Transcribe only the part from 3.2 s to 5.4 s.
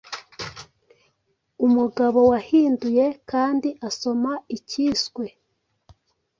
kandi asoma icyiswe